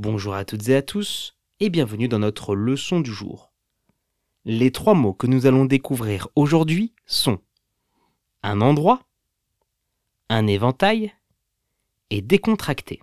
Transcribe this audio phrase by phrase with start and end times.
[0.00, 3.50] Bonjour à toutes et à tous et bienvenue dans notre leçon du jour.
[4.44, 7.40] Les trois mots que nous allons découvrir aujourd'hui sont
[8.44, 9.02] un endroit,
[10.28, 11.12] un éventail
[12.10, 13.02] et décontracté.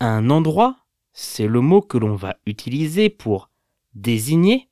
[0.00, 0.78] Un endroit,
[1.12, 3.50] c'est le mot que l'on va utiliser pour
[3.94, 4.68] désigner,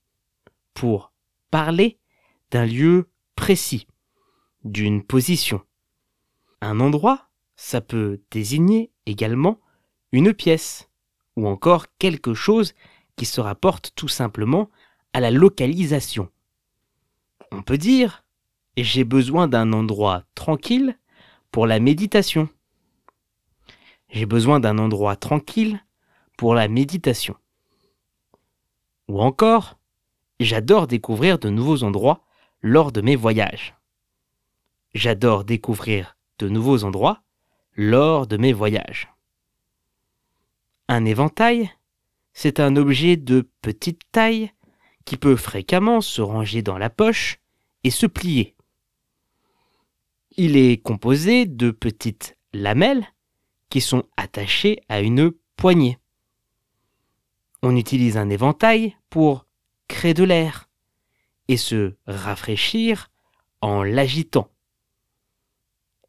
[0.75, 1.13] pour
[1.53, 2.01] parler
[2.51, 3.87] d'un lieu précis,
[4.65, 5.63] d'une position.
[6.61, 9.61] Un endroit, ça peut désigner également
[10.13, 10.89] une pièce
[11.37, 12.75] ou encore quelque chose
[13.17, 14.69] qui se rapporte tout simplement
[15.13, 16.29] à la localisation.
[17.51, 18.25] On peut dire
[18.77, 20.99] j'ai besoin d'un endroit tranquille
[21.51, 22.49] pour la méditation.
[24.09, 25.85] J'ai besoin d'un endroit tranquille
[26.39, 27.37] pour la méditation.
[29.09, 29.79] Ou encore,
[30.41, 32.25] j'adore découvrir de nouveaux endroits
[32.63, 33.75] lors de mes voyages.
[34.95, 37.23] J'adore découvrir de nouveaux endroits
[37.77, 39.12] lors de mes voyages.
[40.89, 41.71] Un éventail,
[42.33, 44.53] c'est un objet de petite taille
[45.05, 47.39] qui peut fréquemment se ranger dans la poche
[47.85, 48.57] et se plier.
[50.37, 53.07] Il est composé de petites lamelles
[53.69, 55.99] qui sont attachées à une poignée.
[57.63, 59.47] On utilise un éventail pour
[59.89, 60.69] créer de l'air
[61.49, 63.11] et se rafraîchir
[63.61, 64.51] en l'agitant.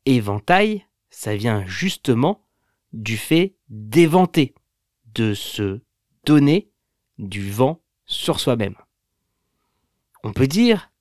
[0.06, 2.46] Éventail, ça vient justement
[2.92, 4.54] du fait d'éventer,
[5.14, 5.82] de se
[6.26, 6.72] donner
[7.18, 8.76] du vent sur soi-même.
[10.24, 10.92] On peut dire,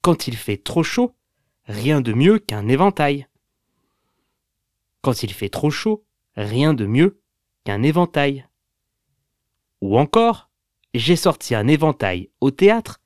[0.00, 1.14] quand il fait trop chaud,
[1.66, 3.28] rien de mieux qu'un éventail.
[5.00, 6.04] Quand il fait trop chaud,
[6.36, 7.20] rien de mieux
[7.64, 8.46] qu'un éventail.
[9.80, 10.50] Ou encore,
[10.94, 13.00] j'ai sorti un éventail au théâtre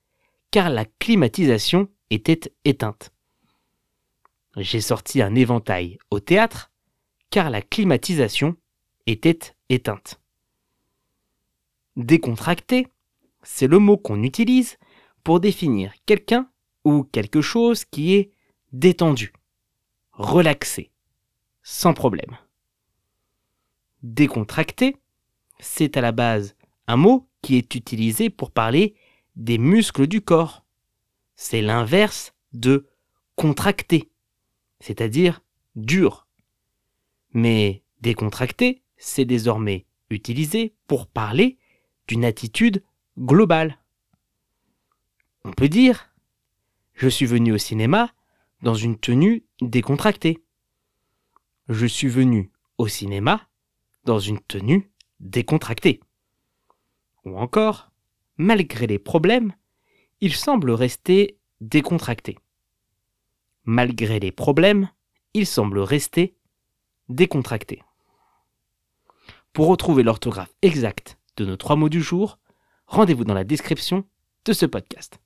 [0.51, 3.13] car la climatisation était éteinte.
[4.57, 6.73] J'ai sorti un éventail au théâtre
[7.31, 8.57] car la climatisation
[9.07, 10.21] était éteinte.
[11.97, 12.89] Décontracté,
[13.43, 14.77] c'est le mot qu'on utilise
[15.25, 16.51] pour définir quelqu'un
[16.85, 18.31] ou quelque chose qui est
[18.73, 19.33] détendu,
[20.13, 20.91] relaxé,
[21.63, 22.37] sans problème.
[24.03, 24.97] Décontracté,
[25.59, 26.55] c'est à la base
[26.87, 28.95] un mot qui est utilisé pour parler
[29.35, 30.65] des muscles du corps.
[31.35, 32.87] C'est l'inverse de
[33.37, 34.11] contracté,
[34.81, 35.43] c'est-à-dire
[35.77, 36.27] dur.
[37.33, 41.59] Mais décontracté, c'est désormais utilisé pour parler
[42.09, 42.83] d'une attitude
[43.19, 43.79] globale.
[45.45, 46.11] On peut dire
[46.95, 48.11] je suis venu au cinéma
[48.63, 50.43] dans une tenue décontractée.
[51.69, 53.47] Je suis venu au cinéma
[54.05, 54.91] dans une tenue
[55.21, 56.01] décontractée.
[57.27, 57.91] Ou encore,
[58.39, 59.53] malgré les problèmes,
[60.23, 62.39] il semble rester décontracté.
[63.65, 64.89] Malgré les problèmes,
[65.35, 66.35] il semble rester
[67.11, 67.83] décontracté.
[69.53, 72.39] Pour retrouver l'orthographe exacte de nos trois mots du jour,
[72.87, 74.05] rendez-vous dans la description
[74.45, 75.19] de ce podcast.